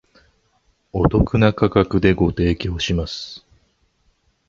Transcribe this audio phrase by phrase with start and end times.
[0.93, 3.45] お得な価格でご提供します